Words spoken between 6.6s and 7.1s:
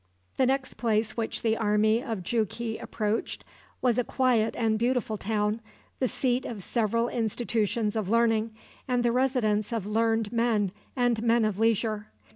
several